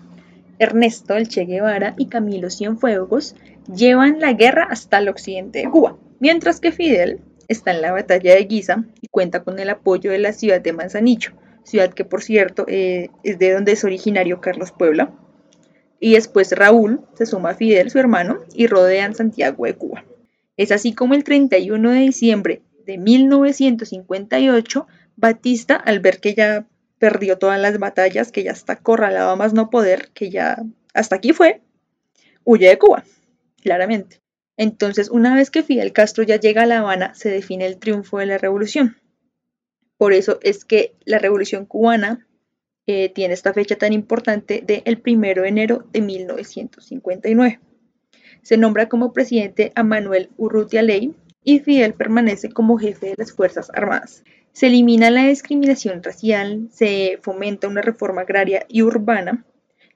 Ernesto 0.59 1.15
el 1.15 1.27
Che 1.27 1.45
Guevara 1.45 1.95
y 1.97 2.05
Camilo 2.05 2.49
Cienfuegos 2.49 3.35
llevan 3.75 4.19
la 4.19 4.33
guerra 4.33 4.67
hasta 4.69 4.99
el 4.99 5.09
occidente 5.09 5.59
de 5.59 5.69
Cuba, 5.69 5.97
mientras 6.19 6.59
que 6.59 6.71
Fidel 6.71 7.21
está 7.47 7.71
en 7.71 7.81
la 7.81 7.91
batalla 7.91 8.35
de 8.35 8.43
Guisa 8.45 8.85
y 9.01 9.07
cuenta 9.07 9.43
con 9.43 9.59
el 9.59 9.69
apoyo 9.69 10.11
de 10.11 10.19
la 10.19 10.33
ciudad 10.33 10.61
de 10.61 10.73
Manzanillo, 10.73 11.31
ciudad 11.63 11.93
que 11.93 12.05
por 12.05 12.21
cierto 12.21 12.65
eh, 12.67 13.09
es 13.23 13.39
de 13.39 13.53
donde 13.53 13.73
es 13.73 13.83
originario 13.83 14.41
Carlos 14.41 14.71
Puebla. 14.71 15.13
Y 15.99 16.13
después 16.13 16.51
Raúl 16.51 17.01
se 17.13 17.25
suma 17.25 17.51
a 17.51 17.55
Fidel, 17.55 17.89
su 17.89 17.97
hermano, 17.97 18.41
y 18.53 18.67
rodean 18.67 19.15
Santiago 19.15 19.65
de 19.65 19.75
Cuba. 19.75 20.03
Es 20.57 20.71
así 20.71 20.93
como 20.93 21.13
el 21.13 21.23
31 21.23 21.91
de 21.91 21.99
diciembre 21.99 22.61
de 22.85 22.97
1958, 22.97 24.87
Batista, 25.15 25.75
al 25.75 25.99
ver 25.99 26.19
que 26.19 26.33
ya 26.33 26.67
perdió 26.99 27.37
todas 27.37 27.59
las 27.59 27.79
batallas, 27.79 28.31
que 28.31 28.43
ya 28.43 28.51
está 28.51 28.73
acorralado 28.73 29.31
a 29.31 29.35
más 29.35 29.53
no 29.53 29.69
poder, 29.69 30.09
que 30.13 30.29
ya 30.29 30.63
hasta 30.93 31.15
aquí 31.15 31.33
fue, 31.33 31.61
huye 32.43 32.67
de 32.67 32.77
Cuba, 32.77 33.03
claramente. 33.61 34.22
Entonces, 34.63 35.09
una 35.09 35.35
vez 35.35 35.51
que 35.51 35.61
Fidel 35.61 35.91
Castro 35.91 36.23
ya 36.23 36.39
llega 36.39 36.63
a 36.63 36.65
La 36.65 36.79
Habana, 36.79 37.13
se 37.15 37.29
define 37.29 37.65
el 37.65 37.79
triunfo 37.79 38.19
de 38.19 38.27
la 38.27 38.37
revolución. 38.37 38.95
Por 39.97 40.13
eso 40.13 40.39
es 40.41 40.63
que 40.63 40.95
la 41.03 41.19
revolución 41.19 41.65
cubana 41.65 42.25
eh, 42.87 43.09
tiene 43.09 43.33
esta 43.33 43.53
fecha 43.53 43.75
tan 43.75 43.91
importante 43.91 44.63
del 44.65 44.81
el 44.85 45.01
1 45.05 45.41
de 45.41 45.47
enero 45.49 45.85
de 45.91 45.99
1959. 45.99 47.59
Se 48.41 48.55
nombra 48.55 48.87
como 48.87 49.11
presidente 49.11 49.73
a 49.75 49.83
Manuel 49.83 50.29
Urrutia 50.37 50.81
Ley 50.81 51.13
y 51.43 51.59
Fidel 51.59 51.93
permanece 51.93 52.49
como 52.49 52.77
jefe 52.77 53.07
de 53.07 53.15
las 53.17 53.33
Fuerzas 53.33 53.69
Armadas. 53.73 54.23
Se 54.53 54.67
elimina 54.67 55.11
la 55.11 55.27
discriminación 55.27 56.01
racial, 56.01 56.69
se 56.71 57.19
fomenta 57.21 57.67
una 57.67 57.81
reforma 57.81 58.21
agraria 58.21 58.65
y 58.69 58.81
urbana, 58.81 59.45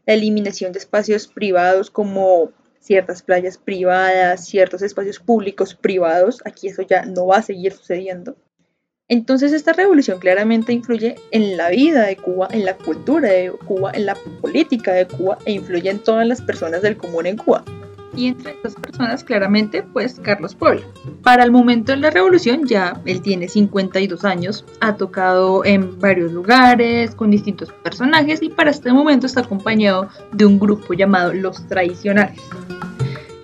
la 0.06 0.14
eliminación 0.14 0.74
de 0.74 0.80
espacios 0.80 1.30
privados 1.30 1.90
como 1.90 2.52
ciertas 2.88 3.22
playas 3.22 3.58
privadas, 3.58 4.46
ciertos 4.46 4.82
espacios 4.82 5.20
públicos 5.20 5.76
privados. 5.76 6.42
Aquí 6.46 6.70
eso 6.70 6.82
ya 6.82 7.06
no 7.06 7.28
va 7.28 7.38
a 7.38 7.42
seguir 7.42 7.74
sucediendo. 7.74 8.36
Entonces 9.10 9.54
esta 9.54 9.74
revolución 9.74 10.20
claramente 10.20 10.74
influye 10.74 11.16
en 11.32 11.58
la 11.58 11.70
vida 11.70 12.06
de 12.06 12.16
Cuba, 12.18 12.48
en 12.52 12.66
la 12.66 12.76
cultura 12.76 13.30
de 13.30 13.52
Cuba, 13.52 13.92
en 13.94 14.06
la 14.06 14.16
política 14.42 14.94
de 14.94 15.08
Cuba 15.08 15.38
e 15.46 15.52
influye 15.52 15.90
en 15.90 16.00
todas 16.00 16.26
las 16.26 16.42
personas 16.42 16.82
del 16.82 16.98
común 16.98 17.26
en 17.26 17.38
Cuba 17.38 17.64
y 18.16 18.28
entre 18.28 18.52
estas 18.52 18.76
personas 18.76 19.24
claramente 19.24 19.84
pues 19.84 20.20
Carlos 20.22 20.56
Puebla. 20.56 20.82
Para 21.24 21.44
el 21.44 21.52
momento 21.52 21.92
de 21.92 22.00
la 22.00 22.10
revolución 22.10 22.66
ya 22.66 23.00
él 23.06 23.22
tiene 23.22 23.48
52 23.48 24.24
años, 24.26 24.66
ha 24.80 24.96
tocado 24.96 25.66
en 25.66 26.00
varios 26.00 26.32
lugares 26.32 27.14
con 27.16 27.32
distintos 27.32 27.72
personajes 27.84 28.42
y 28.42 28.50
para 28.50 28.72
este 28.72 28.92
momento 28.92 29.26
está 29.26 29.42
acompañado 29.42 30.10
de 30.32 30.46
un 30.46 30.60
grupo 30.60 30.94
llamado 30.94 31.34
Los 31.34 31.68
Tradicionales. 31.68 32.42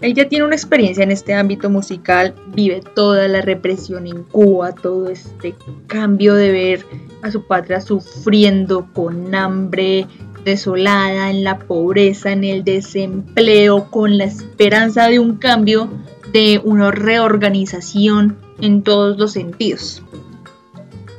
Él 0.04 0.14
ya 0.14 0.28
tiene 0.28 0.44
una 0.44 0.56
experiencia 0.56 1.02
en 1.02 1.12
este 1.12 1.34
ámbito 1.34 1.70
musical, 1.70 2.36
vive 2.54 2.84
toda 2.94 3.26
la 3.30 3.40
represión 3.40 4.06
en 4.06 4.24
Cuba, 4.24 4.74
todo 4.74 5.08
este 5.08 5.56
cambio 5.88 6.34
de 6.36 6.52
ver 6.52 6.86
a 7.22 7.32
su 7.32 7.48
patria 7.48 7.80
sufriendo 7.80 8.86
con 8.92 9.34
hambre, 9.34 10.06
desolada, 10.44 11.30
en 11.30 11.44
la 11.44 11.60
pobreza, 11.60 12.32
en 12.32 12.44
el 12.44 12.64
desempleo, 12.64 13.90
con 13.90 14.18
la 14.18 14.26
esperanza 14.26 15.08
de 15.08 15.20
un 15.20 15.38
cambio, 15.38 15.90
de 16.32 16.62
una 16.64 16.92
reorganización 16.92 18.38
en 18.62 18.84
todos 18.84 19.18
los 19.18 19.34
sentidos. 19.34 20.04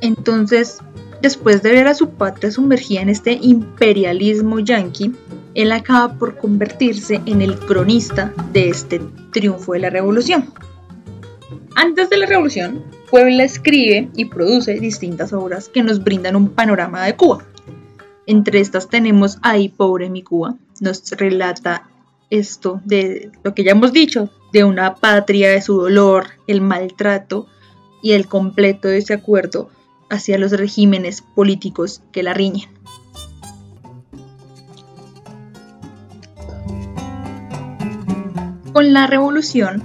Entonces, 0.01 0.79
después 1.23 1.63
de 1.63 1.73
ver 1.73 1.87
a 1.87 1.95
su 1.95 2.11
patria 2.11 2.51
sumergida 2.51 3.01
en 3.01 3.09
este 3.09 3.39
imperialismo 3.41 4.61
yanqui, 4.61 5.15
él 5.55 5.73
acaba 5.73 6.15
por 6.15 6.37
convertirse 6.37 7.21
en 7.27 7.41
el 7.41 7.59
cronista 7.59 8.33
de 8.53 8.69
este 8.69 9.01
triunfo 9.31 9.73
de 9.73 9.79
la 9.79 9.91
revolución. 9.91 10.53
Antes 11.77 12.11
de 12.11 12.19
la 12.19 12.27
revolución, 12.27 12.83
Puebla 13.11 13.45
escribe 13.45 14.09
y 14.17 14.25
produce 14.27 14.75
distintas 14.75 15.33
obras 15.33 15.69
que 15.69 15.83
nos 15.83 16.03
brindan 16.03 16.37
un 16.37 16.49
panorama 16.49 17.05
de 17.05 17.15
Cuba. 17.15 17.45
Entre 18.27 18.61
estas 18.61 18.89
tenemos 18.89 19.39
Ay, 19.43 19.69
pobre 19.69 20.09
mi 20.09 20.23
Cuba. 20.23 20.57
Nos 20.81 21.11
relata 21.13 21.89
esto 22.31 22.81
de 22.85 23.31
lo 23.43 23.55
que 23.55 23.65
ya 23.65 23.73
hemos 23.73 23.93
dicho, 23.93 24.31
de 24.53 24.65
una 24.65 24.95
patria, 24.97 25.51
de 25.51 25.61
su 25.61 25.77
dolor, 25.77 26.29
el 26.47 26.61
maltrato 26.61 27.47
y 28.03 28.13
el 28.13 28.27
completo 28.27 28.89
desacuerdo 28.89 29.71
hacia 30.11 30.39
los 30.39 30.53
regímenes 30.53 31.23
políticos 31.23 32.03
que 32.13 32.23
la 32.23 32.35
riñen. 32.35 32.69
Con 38.73 38.93
la 38.93 39.07
revolución, 39.07 39.83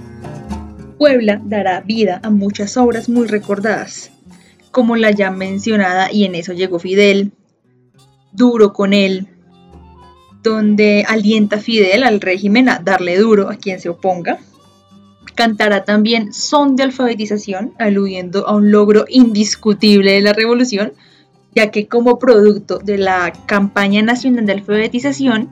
Puebla 0.98 1.40
dará 1.44 1.80
vida 1.80 2.20
a 2.22 2.30
muchas 2.30 2.76
obras 2.76 3.08
muy 3.08 3.26
recordadas, 3.26 4.10
como 4.70 4.96
la 4.96 5.10
ya 5.10 5.30
mencionada 5.30 6.12
Y 6.12 6.24
en 6.24 6.34
eso 6.34 6.52
llegó 6.52 6.78
Fidel, 6.78 7.32
duro 8.32 8.72
con 8.72 8.92
él, 8.92 9.28
donde 10.42 11.04
alienta 11.06 11.56
a 11.56 11.60
Fidel 11.60 12.02
al 12.02 12.20
régimen 12.20 12.68
a 12.68 12.78
darle 12.78 13.18
duro 13.18 13.50
a 13.50 13.56
quien 13.56 13.80
se 13.80 13.88
oponga. 13.88 14.38
Cantará 15.34 15.84
también 15.84 16.32
Son 16.32 16.76
de 16.76 16.82
alfabetización, 16.82 17.72
aludiendo 17.78 18.46
a 18.46 18.54
un 18.54 18.70
logro 18.70 19.04
indiscutible 19.08 20.12
de 20.12 20.20
la 20.20 20.32
revolución, 20.32 20.92
ya 21.54 21.70
que 21.70 21.86
como 21.88 22.18
producto 22.18 22.78
de 22.78 22.98
la 22.98 23.32
campaña 23.46 24.02
nacional 24.02 24.46
de 24.46 24.52
alfabetización 24.52 25.48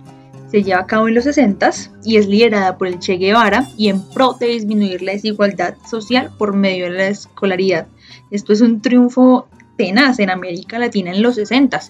se 0.51 0.63
lleva 0.63 0.81
a 0.81 0.87
cabo 0.87 1.09
en 1.09 1.15
los 1.15 1.25
60 1.25 1.71
y 2.05 2.17
es 2.17 2.27
liderada 2.27 2.79
por 2.79 2.89
el 2.89 2.99
Che 2.99 3.17
Guevara 3.17 3.69
y 3.77 3.89
en 3.89 4.01
pro 4.01 4.37
de 4.39 4.47
disminuir 4.47 5.03
la 5.03 5.13
desigualdad 5.13 5.75
social 5.89 6.31
por 6.39 6.55
medio 6.55 6.85
de 6.85 6.91
la 6.91 7.09
escolaridad. 7.09 7.87
Esto 8.31 8.53
es 8.53 8.61
un 8.61 8.81
triunfo 8.81 9.49
tenaz 9.79 10.19
en 10.19 10.29
América 10.29 10.79
Latina 10.79 11.13
en 11.13 11.23
los 11.23 11.37
60, 11.37 11.81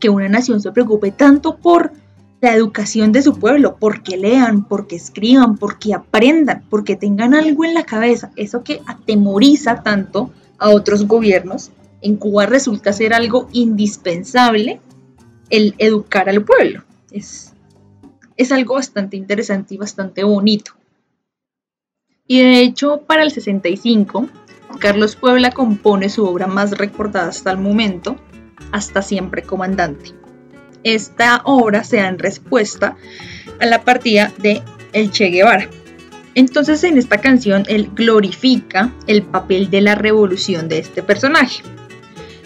que 0.00 0.08
una 0.08 0.28
nación 0.28 0.60
se 0.60 0.72
preocupe 0.72 1.12
tanto 1.12 1.58
por 1.58 1.92
la 2.40 2.54
educación 2.54 3.12
de 3.12 3.22
su 3.22 3.38
pueblo, 3.38 3.76
porque 3.78 4.16
lean, 4.16 4.64
porque 4.64 4.96
escriban, 4.96 5.56
porque 5.56 5.94
aprendan, 5.94 6.64
porque 6.68 6.96
tengan 6.96 7.34
algo 7.34 7.64
en 7.64 7.74
la 7.74 7.84
cabeza, 7.84 8.32
eso 8.34 8.64
que 8.64 8.80
atemoriza 8.86 9.82
tanto 9.82 10.32
a 10.58 10.70
otros 10.70 11.06
gobiernos, 11.06 11.70
en 12.00 12.16
Cuba 12.16 12.46
resulta 12.46 12.92
ser 12.92 13.14
algo 13.14 13.48
indispensable 13.52 14.80
el 15.48 15.74
educar 15.78 16.28
al 16.28 16.44
pueblo. 16.44 16.82
Es, 17.10 17.52
es 18.36 18.52
algo 18.52 18.74
bastante 18.74 19.16
interesante 19.16 19.74
y 19.74 19.78
bastante 19.78 20.24
bonito. 20.24 20.72
Y 22.26 22.42
de 22.42 22.60
hecho, 22.60 23.02
para 23.06 23.22
el 23.22 23.30
65, 23.30 24.28
Carlos 24.78 25.16
Puebla 25.16 25.50
compone 25.50 26.08
su 26.08 26.24
obra 26.24 26.46
más 26.46 26.72
recordada 26.72 27.28
hasta 27.28 27.50
el 27.50 27.58
momento, 27.58 28.16
Hasta 28.72 29.02
siempre 29.02 29.42
comandante. 29.42 30.12
Esta 30.82 31.42
obra 31.44 31.84
se 31.84 31.96
da 31.96 32.08
en 32.08 32.18
respuesta 32.18 32.96
a 33.60 33.66
la 33.66 33.82
partida 33.82 34.32
de 34.38 34.62
El 34.92 35.10
Che 35.10 35.26
Guevara. 35.26 35.68
Entonces 36.34 36.82
en 36.84 36.98
esta 36.98 37.18
canción 37.18 37.64
él 37.68 37.90
glorifica 37.94 38.92
el 39.06 39.22
papel 39.22 39.70
de 39.70 39.80
la 39.80 39.94
revolución 39.94 40.68
de 40.68 40.78
este 40.78 41.02
personaje. 41.02 41.62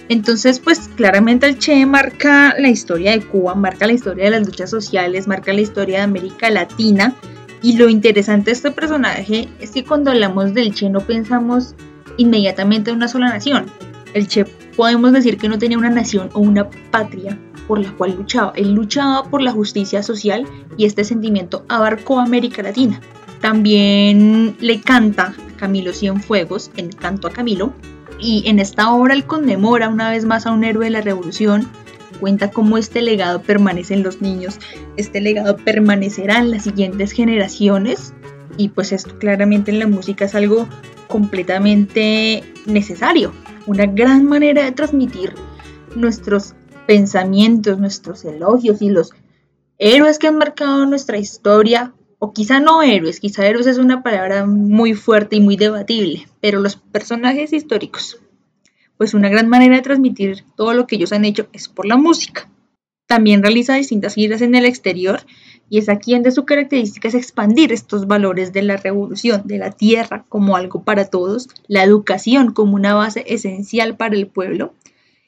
Entonces, 0.08 0.58
pues 0.58 0.88
claramente 0.96 1.46
el 1.46 1.58
Che 1.58 1.84
marca 1.84 2.54
la 2.58 2.68
historia 2.68 3.12
de 3.12 3.20
Cuba, 3.20 3.54
marca 3.54 3.86
la 3.86 3.92
historia 3.92 4.24
de 4.24 4.30
las 4.30 4.46
luchas 4.46 4.70
sociales, 4.70 5.26
marca 5.26 5.52
la 5.52 5.60
historia 5.60 5.98
de 5.98 6.04
América 6.04 6.48
Latina. 6.50 7.14
Y 7.60 7.76
lo 7.76 7.88
interesante 7.88 8.46
de 8.46 8.52
este 8.52 8.70
personaje 8.70 9.48
es 9.60 9.70
que 9.70 9.84
cuando 9.84 10.10
hablamos 10.10 10.54
del 10.54 10.74
Che 10.74 10.88
no 10.88 11.00
pensamos 11.00 11.74
inmediatamente 12.18 12.92
una 12.92 13.08
sola 13.08 13.30
nación. 13.30 13.66
El 14.12 14.28
Che 14.28 14.44
podemos 14.76 15.12
decir 15.12 15.38
que 15.38 15.48
no 15.48 15.58
tenía 15.58 15.78
una 15.78 15.90
nación 15.90 16.28
o 16.34 16.40
una 16.40 16.68
patria 16.90 17.38
por 17.66 17.78
la 17.78 17.92
cual 17.92 18.16
luchaba. 18.16 18.52
Él 18.54 18.72
luchaba 18.72 19.24
por 19.24 19.40
la 19.42 19.52
justicia 19.52 20.02
social 20.02 20.46
y 20.76 20.84
este 20.84 21.04
sentimiento 21.04 21.64
abarcó 21.68 22.20
América 22.20 22.62
Latina. 22.62 23.00
También 23.40 24.56
le 24.60 24.80
canta 24.80 25.34
a 25.36 25.56
Camilo 25.56 25.92
Cienfuegos 25.92 26.70
en 26.76 26.90
Canto 26.90 27.28
a 27.28 27.32
Camilo 27.32 27.72
y 28.18 28.44
en 28.46 28.58
esta 28.58 28.92
obra 28.92 29.14
él 29.14 29.24
conmemora 29.24 29.88
una 29.88 30.10
vez 30.10 30.24
más 30.24 30.46
a 30.46 30.52
un 30.52 30.64
héroe 30.64 30.86
de 30.86 30.90
la 30.90 31.00
revolución, 31.00 31.68
cuenta 32.20 32.50
cómo 32.50 32.78
este 32.78 33.00
legado 33.00 33.42
permanece 33.42 33.94
en 33.94 34.02
los 34.02 34.20
niños, 34.20 34.58
este 34.96 35.20
legado 35.20 35.56
permanecerá 35.56 36.38
en 36.38 36.50
las 36.50 36.64
siguientes 36.64 37.12
generaciones 37.12 38.12
y 38.56 38.70
pues 38.70 38.92
esto 38.92 39.18
claramente 39.18 39.70
en 39.70 39.78
la 39.78 39.86
música 39.86 40.24
es 40.24 40.34
algo 40.34 40.66
completamente 41.08 42.44
necesario, 42.66 43.32
una 43.66 43.86
gran 43.86 44.26
manera 44.26 44.64
de 44.64 44.72
transmitir 44.72 45.34
nuestros 45.96 46.54
pensamientos, 46.86 47.78
nuestros 47.78 48.24
elogios 48.24 48.80
y 48.82 48.90
los 48.90 49.12
héroes 49.78 50.18
que 50.18 50.28
han 50.28 50.38
marcado 50.38 50.86
nuestra 50.86 51.18
historia, 51.18 51.92
o 52.18 52.32
quizá 52.32 52.60
no 52.60 52.82
héroes, 52.82 53.20
quizá 53.20 53.46
héroes 53.46 53.66
es 53.66 53.78
una 53.78 54.02
palabra 54.02 54.44
muy 54.44 54.94
fuerte 54.94 55.36
y 55.36 55.40
muy 55.40 55.56
debatible, 55.56 56.28
pero 56.40 56.60
los 56.60 56.76
personajes 56.76 57.52
históricos, 57.52 58.18
pues 58.96 59.14
una 59.14 59.28
gran 59.28 59.48
manera 59.48 59.76
de 59.76 59.82
transmitir 59.82 60.44
todo 60.56 60.74
lo 60.74 60.86
que 60.86 60.96
ellos 60.96 61.12
han 61.12 61.24
hecho 61.24 61.48
es 61.52 61.68
por 61.68 61.86
la 61.86 61.96
música. 61.96 62.48
También 63.08 63.42
realiza 63.42 63.74
distintas 63.74 64.14
giras 64.14 64.42
en 64.42 64.54
el 64.54 64.66
exterior 64.66 65.22
y 65.70 65.78
es 65.78 65.88
aquí 65.88 66.12
donde 66.12 66.30
su 66.30 66.44
característica 66.44 67.08
es 67.08 67.14
expandir 67.14 67.72
estos 67.72 68.06
valores 68.06 68.52
de 68.52 68.60
la 68.60 68.76
revolución, 68.76 69.42
de 69.46 69.56
la 69.56 69.70
tierra 69.70 70.26
como 70.28 70.56
algo 70.56 70.82
para 70.82 71.06
todos, 71.06 71.48
la 71.68 71.82
educación 71.82 72.52
como 72.52 72.74
una 72.74 72.92
base 72.92 73.24
esencial 73.26 73.96
para 73.96 74.14
el 74.14 74.26
pueblo 74.26 74.74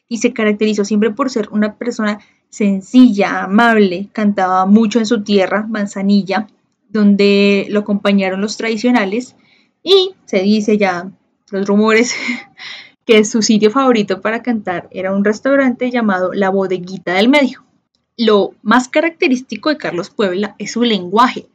y 0.09 0.19
se 0.19 0.35
caracterizó 0.35 0.85
siempre 0.85 1.11
por 1.11 1.31
ser 1.31 1.49
una 1.53 1.77
persona 1.77 2.21
sencilla, 2.51 3.45
amable, 3.45 4.11
cantaba 4.13 4.67
mucho 4.67 4.99
en 4.99 5.07
su 5.07 5.25
tierra, 5.25 5.67
Manzanilla, 5.67 6.49
donde 6.91 7.67
lo 7.71 7.81
acompañaron 7.81 8.43
los 8.43 8.59
tradicionales 8.59 9.37
y 9.83 10.11
se 10.27 10.43
dice 10.43 10.77
ya 10.77 11.11
los 11.51 11.67
rumores 11.67 12.15
que 13.07 13.25
su 13.25 13.41
sitio 13.41 13.71
favorito 13.71 14.21
para 14.21 14.43
cantar 14.43 14.87
era 14.91 15.15
un 15.15 15.25
restaurante 15.25 15.91
llamado 15.91 16.35
La 16.35 16.51
Bodeguita 16.51 17.15
del 17.15 17.31
Medio. 17.31 17.70
Lo 18.17 18.55
más 18.63 18.89
característico 18.89 19.69
de 19.69 19.79
Carlos 19.79 20.11
Puebla 20.11 20.55
es 20.59 20.73
su 20.73 20.83
lenguaje. 20.83 21.47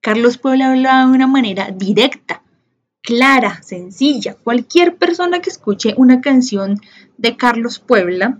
Carlos 0.00 0.38
Puebla 0.38 0.70
hablaba 0.70 1.06
de 1.06 1.16
una 1.16 1.26
manera 1.26 1.70
directa, 1.70 2.42
clara, 3.02 3.62
sencilla. 3.62 4.34
Cualquier 4.34 4.96
persona 4.96 5.40
que 5.40 5.50
escuche 5.50 5.94
una 5.96 6.20
canción 6.20 6.80
de 7.18 7.36
Carlos 7.36 7.78
Puebla 7.78 8.38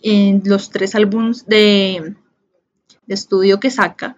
en 0.00 0.42
los 0.44 0.70
tres 0.70 0.94
álbumes 0.94 1.46
de, 1.46 2.14
de 3.06 3.14
estudio 3.14 3.60
que 3.60 3.70
saca, 3.70 4.16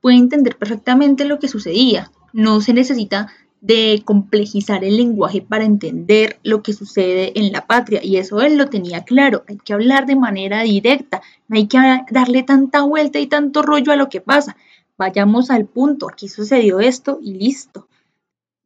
puede 0.00 0.16
entender 0.16 0.56
perfectamente 0.56 1.24
lo 1.24 1.38
que 1.38 1.48
sucedía. 1.48 2.10
No 2.32 2.60
se 2.60 2.72
necesita 2.72 3.28
de 3.60 4.02
complejizar 4.04 4.84
el 4.84 4.96
lenguaje 4.96 5.42
para 5.42 5.64
entender 5.64 6.38
lo 6.42 6.62
que 6.62 6.72
sucede 6.72 7.32
en 7.38 7.52
la 7.52 7.66
patria. 7.66 8.00
Y 8.02 8.16
eso 8.16 8.40
él 8.40 8.56
lo 8.56 8.68
tenía 8.68 9.04
claro. 9.04 9.44
Hay 9.48 9.56
que 9.56 9.72
hablar 9.72 10.06
de 10.06 10.16
manera 10.16 10.62
directa. 10.62 11.22
No 11.48 11.56
hay 11.56 11.66
que 11.66 11.78
darle 12.10 12.42
tanta 12.42 12.82
vuelta 12.82 13.18
y 13.18 13.26
tanto 13.26 13.62
rollo 13.62 13.92
a 13.92 13.96
lo 13.96 14.08
que 14.08 14.20
pasa. 14.20 14.56
Vayamos 14.98 15.50
al 15.50 15.66
punto. 15.66 16.08
Aquí 16.08 16.28
sucedió 16.28 16.80
esto 16.80 17.18
y 17.22 17.34
listo. 17.34 17.88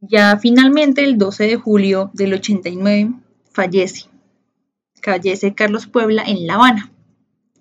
Ya 0.01 0.39
finalmente 0.39 1.05
el 1.05 1.19
12 1.19 1.45
de 1.45 1.57
julio 1.57 2.11
del 2.15 2.35
89 2.35 3.13
fallece. 3.53 4.07
Fallece 5.03 5.55
Carlos 5.55 5.87
Puebla 5.87 6.23
en 6.27 6.47
La 6.47 6.55
Habana. 6.55 6.91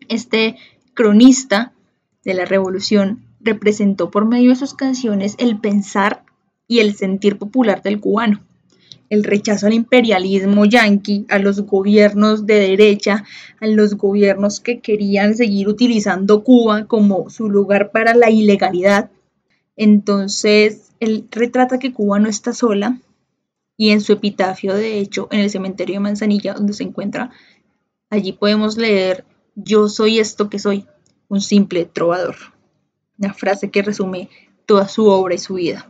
Este 0.07 0.55
cronista 0.93 1.73
de 2.23 2.33
la 2.33 2.45
revolución 2.45 3.25
representó 3.39 4.11
por 4.11 4.25
medio 4.25 4.49
de 4.49 4.55
sus 4.55 4.73
canciones 4.73 5.35
el 5.37 5.59
pensar 5.59 6.23
y 6.69 6.79
el 6.79 6.95
sentir 6.95 7.37
popular 7.37 7.81
del 7.81 7.99
cubano. 7.99 8.41
El 9.09 9.23
rechazo 9.23 9.65
al 9.65 9.73
imperialismo 9.73 10.65
yanqui, 10.65 11.25
a 11.27 11.39
los 11.39 11.61
gobiernos 11.61 12.45
de 12.45 12.59
derecha, 12.59 13.25
a 13.59 13.65
los 13.65 13.95
gobiernos 13.95 14.59
que 14.59 14.79
querían 14.79 15.35
seguir 15.35 15.67
utilizando 15.67 16.43
Cuba 16.43 16.85
como 16.85 17.31
su 17.31 17.49
lugar 17.49 17.91
para 17.91 18.13
la 18.13 18.29
ilegalidad. 18.29 19.09
Entonces, 19.75 20.91
él 20.99 21.25
retrata 21.31 21.79
que 21.79 21.91
Cuba 21.91 22.19
no 22.19 22.29
está 22.29 22.53
sola 22.53 23.01
y 23.75 23.89
en 23.89 24.01
su 24.01 24.13
epitafio, 24.13 24.75
de 24.75 24.99
hecho, 24.99 25.27
en 25.31 25.39
el 25.39 25.49
cementerio 25.49 25.95
de 25.95 26.01
Manzanilla, 26.01 26.53
donde 26.53 26.73
se 26.73 26.83
encuentra, 26.83 27.31
allí 28.11 28.33
podemos 28.33 28.77
leer, 28.77 29.25
yo 29.55 29.89
soy 29.89 30.19
esto 30.19 30.49
que 30.51 30.59
soy, 30.59 30.85
un 31.29 31.41
simple 31.41 31.85
trovador. 31.85 32.35
Una 33.17 33.33
frase 33.33 33.71
que 33.71 33.81
resume 33.81 34.29
toda 34.67 34.87
su 34.87 35.07
obra 35.07 35.33
y 35.33 35.39
su 35.39 35.55
vida. 35.55 35.89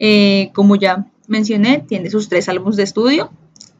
Eh, 0.00 0.50
como 0.54 0.76
ya 0.76 1.06
mencioné, 1.28 1.84
tiene 1.86 2.10
sus 2.10 2.28
tres 2.28 2.48
álbumes 2.48 2.76
de 2.76 2.82
estudio 2.82 3.30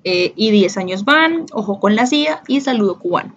eh, 0.04 0.32
y 0.36 0.50
10 0.50 0.76
años 0.76 1.04
van, 1.04 1.46
Ojo 1.52 1.80
con 1.80 1.96
la 1.96 2.06
CIA 2.06 2.42
y 2.46 2.60
Saludo 2.60 2.98
Cubano. 2.98 3.34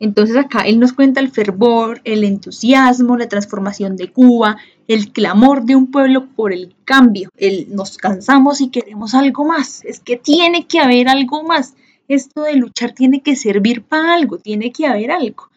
Entonces 0.00 0.36
acá 0.36 0.60
él 0.60 0.78
nos 0.78 0.92
cuenta 0.92 1.20
el 1.20 1.30
fervor, 1.30 2.00
el 2.04 2.22
entusiasmo, 2.22 3.16
la 3.16 3.28
transformación 3.28 3.96
de 3.96 4.12
Cuba, 4.12 4.56
el 4.86 5.12
clamor 5.12 5.64
de 5.64 5.74
un 5.74 5.90
pueblo 5.90 6.28
por 6.36 6.52
el 6.52 6.74
cambio. 6.84 7.30
El 7.36 7.74
nos 7.74 7.96
cansamos 7.96 8.60
y 8.60 8.70
queremos 8.70 9.14
algo 9.14 9.44
más. 9.44 9.84
Es 9.84 9.98
que 9.98 10.16
tiene 10.16 10.66
que 10.66 10.78
haber 10.78 11.08
algo 11.08 11.42
más. 11.42 11.74
Esto 12.06 12.42
de 12.42 12.54
luchar 12.54 12.92
tiene 12.92 13.22
que 13.22 13.34
servir 13.34 13.82
para 13.82 14.14
algo, 14.14 14.38
tiene 14.38 14.72
que 14.72 14.86
haber 14.86 15.10
algo. 15.10 15.50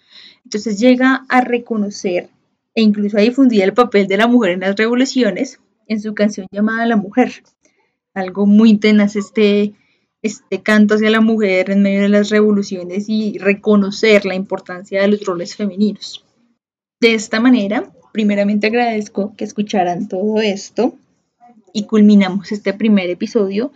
Entonces 0.44 0.80
llega 0.80 1.24
a 1.30 1.42
reconocer 1.42 2.30
e 2.74 2.82
incluso 2.82 3.18
a 3.18 3.22
difundir 3.22 3.62
el 3.62 3.74
papel 3.74 4.08
de 4.08 4.18
la 4.18 4.28
mujer 4.28 4.52
en 4.52 4.62
las 4.62 4.76
revoluciones, 4.76 5.60
en 5.88 6.02
su 6.02 6.14
canción 6.14 6.48
llamada 6.52 6.86
La 6.86 6.96
Mujer. 6.96 7.44
Algo 8.14 8.46
muy 8.46 8.78
tenaz 8.78 9.16
este, 9.16 9.74
este 10.22 10.62
canto 10.62 10.96
hacia 10.96 11.10
la 11.10 11.22
mujer 11.22 11.72
en 11.72 11.82
medio 11.82 12.02
de 12.02 12.10
las 12.10 12.30
revoluciones 12.30 13.06
y 13.08 13.38
reconocer 13.38 14.26
la 14.26 14.36
importancia 14.36 15.02
de 15.02 15.08
los 15.08 15.26
roles 15.26 15.56
femeninos. 15.56 16.26
De 17.00 17.14
esta 17.14 17.40
manera, 17.40 17.92
primeramente 18.12 18.68
agradezco 18.68 19.34
que 19.36 19.46
escucharan 19.46 20.08
todo 20.08 20.42
esto 20.42 20.96
y 21.74 21.84
culminamos 21.86 22.52
este 22.52 22.74
primer 22.74 23.10
episodio 23.10 23.72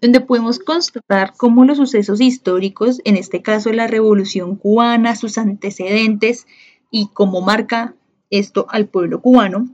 donde 0.00 0.20
podemos 0.20 0.58
constatar 0.58 1.32
cómo 1.36 1.64
los 1.64 1.78
sucesos 1.78 2.20
históricos, 2.20 3.00
en 3.04 3.16
este 3.16 3.42
caso 3.42 3.72
la 3.72 3.86
Revolución 3.86 4.56
cubana, 4.56 5.16
sus 5.16 5.38
antecedentes 5.38 6.46
y 6.90 7.08
cómo 7.12 7.40
marca 7.40 7.94
esto 8.30 8.66
al 8.68 8.86
pueblo 8.86 9.20
cubano, 9.20 9.68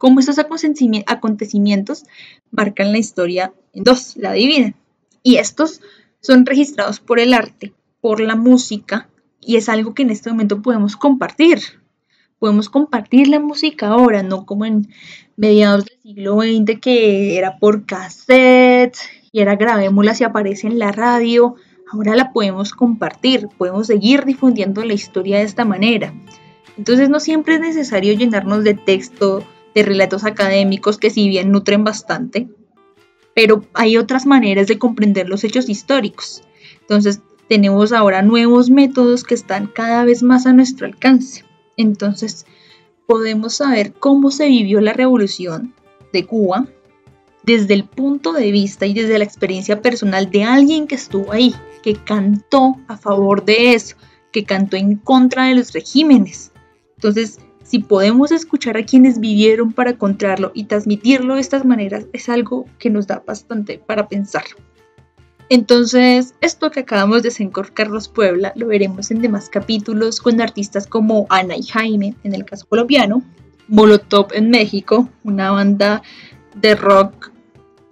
cómo 0.00 0.18
estos 0.18 0.38
acontecimientos 0.38 2.04
marcan 2.50 2.90
la 2.90 2.96
historia 2.96 3.52
en 3.74 3.84
dos, 3.84 4.16
la 4.16 4.32
dividen. 4.32 4.74
Y 5.22 5.36
estos 5.36 5.82
son 6.22 6.46
registrados 6.46 7.00
por 7.00 7.20
el 7.20 7.34
arte, 7.34 7.74
por 8.00 8.20
la 8.20 8.34
música, 8.34 9.10
y 9.42 9.56
es 9.56 9.68
algo 9.68 9.92
que 9.92 10.02
en 10.02 10.08
este 10.08 10.30
momento 10.30 10.62
podemos 10.62 10.96
compartir. 10.96 11.60
Podemos 12.38 12.70
compartir 12.70 13.28
la 13.28 13.40
música 13.40 13.88
ahora, 13.88 14.22
no 14.22 14.46
como 14.46 14.64
en 14.64 14.88
mediados 15.36 15.84
del 15.84 15.98
siglo 16.00 16.40
XX 16.40 16.80
que 16.80 17.36
era 17.36 17.58
por 17.58 17.84
cassette 17.84 18.96
y 19.30 19.40
era 19.40 19.56
grabémosla 19.56 20.14
si 20.14 20.24
aparece 20.24 20.66
en 20.66 20.78
la 20.78 20.92
radio. 20.92 21.56
Ahora 21.92 22.16
la 22.16 22.32
podemos 22.32 22.72
compartir, 22.72 23.48
podemos 23.58 23.88
seguir 23.88 24.24
difundiendo 24.24 24.82
la 24.82 24.94
historia 24.94 25.40
de 25.40 25.44
esta 25.44 25.66
manera. 25.66 26.14
Entonces 26.78 27.10
no 27.10 27.20
siempre 27.20 27.56
es 27.56 27.60
necesario 27.60 28.14
llenarnos 28.14 28.64
de 28.64 28.72
texto, 28.72 29.44
de 29.74 29.82
relatos 29.82 30.24
académicos 30.24 30.98
que 30.98 31.10
si 31.10 31.28
bien 31.28 31.52
nutren 31.52 31.84
bastante, 31.84 32.48
pero 33.34 33.64
hay 33.74 33.96
otras 33.96 34.26
maneras 34.26 34.66
de 34.66 34.78
comprender 34.78 35.28
los 35.28 35.44
hechos 35.44 35.68
históricos. 35.68 36.42
Entonces, 36.80 37.20
tenemos 37.48 37.92
ahora 37.92 38.22
nuevos 38.22 38.70
métodos 38.70 39.24
que 39.24 39.34
están 39.34 39.66
cada 39.66 40.04
vez 40.04 40.22
más 40.22 40.46
a 40.46 40.52
nuestro 40.52 40.86
alcance. 40.86 41.44
Entonces, 41.76 42.46
podemos 43.06 43.54
saber 43.54 43.92
cómo 43.92 44.30
se 44.30 44.48
vivió 44.48 44.80
la 44.80 44.92
revolución 44.92 45.74
de 46.12 46.26
Cuba 46.26 46.66
desde 47.42 47.74
el 47.74 47.84
punto 47.84 48.32
de 48.32 48.50
vista 48.52 48.86
y 48.86 48.94
desde 48.94 49.18
la 49.18 49.24
experiencia 49.24 49.80
personal 49.80 50.30
de 50.30 50.44
alguien 50.44 50.86
que 50.86 50.94
estuvo 50.94 51.32
ahí, 51.32 51.54
que 51.82 51.94
cantó 51.94 52.76
a 52.86 52.96
favor 52.96 53.44
de 53.44 53.74
eso, 53.74 53.96
que 54.30 54.44
cantó 54.44 54.76
en 54.76 54.96
contra 54.96 55.46
de 55.46 55.54
los 55.54 55.72
regímenes. 55.72 56.52
Entonces, 56.96 57.38
si 57.70 57.78
podemos 57.78 58.32
escuchar 58.32 58.76
a 58.76 58.82
quienes 58.82 59.20
vivieron 59.20 59.72
para 59.72 59.96
contarlo 59.96 60.50
y 60.54 60.64
transmitirlo 60.64 61.36
de 61.36 61.40
estas 61.40 61.64
maneras, 61.64 62.06
es 62.12 62.28
algo 62.28 62.66
que 62.80 62.90
nos 62.90 63.06
da 63.06 63.22
bastante 63.24 63.78
para 63.78 64.08
pensar. 64.08 64.42
Entonces, 65.48 66.34
esto 66.40 66.72
que 66.72 66.80
acabamos 66.80 67.22
de 67.22 67.28
hacer 67.28 67.48
Carlos 67.72 68.08
Puebla 68.08 68.52
lo 68.56 68.66
veremos 68.66 69.12
en 69.12 69.22
demás 69.22 69.48
capítulos 69.48 70.20
con 70.20 70.40
artistas 70.40 70.88
como 70.88 71.28
Ana 71.30 71.54
y 71.56 71.62
Jaime, 71.62 72.16
en 72.24 72.34
el 72.34 72.44
caso 72.44 72.66
colombiano, 72.66 73.22
Molotov 73.68 74.32
en 74.32 74.50
México, 74.50 75.08
una 75.22 75.52
banda 75.52 76.02
de 76.56 76.74
rock 76.74 77.30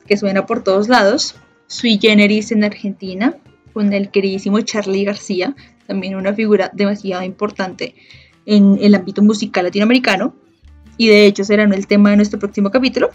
que 0.09 0.17
suena 0.17 0.45
por 0.45 0.65
todos 0.65 0.89
lados, 0.89 1.37
Sui 1.69 2.01
Generis 2.03 2.51
en 2.51 2.65
Argentina, 2.65 3.37
con 3.73 3.93
el 3.93 4.11
queridísimo 4.11 4.61
Charlie 4.61 5.05
García, 5.05 5.55
también 5.87 6.17
una 6.17 6.35
figura 6.35 6.69
demasiado 6.75 7.23
importante 7.23 7.95
en 8.49 8.79
el 8.81 8.95
ámbito 8.95 9.23
musical 9.23 9.67
latinoamericano. 9.67 10.35
Y 10.97 11.09
de 11.09 11.27
hecho 11.27 11.45
será 11.45 11.63
el 11.65 11.87
tema 11.87 12.11
de 12.11 12.17
nuestro 12.17 12.39
próximo 12.41 12.71
capítulo. 12.71 13.11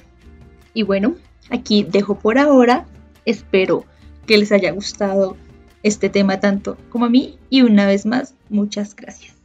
Y 0.73 0.83
bueno, 0.83 1.15
aquí 1.49 1.83
dejo 1.83 2.19
por 2.19 2.37
ahora. 2.37 2.85
Espero 3.25 3.83
que 4.27 4.37
les 4.37 4.51
haya 4.51 4.71
gustado 4.71 5.35
este 5.81 6.07
tema 6.07 6.39
tanto 6.39 6.77
como 6.89 7.05
a 7.05 7.09
mí. 7.09 7.39
Y 7.49 7.63
una 7.63 7.87
vez 7.87 8.05
más, 8.05 8.35
muchas 8.49 8.95
gracias. 8.95 9.42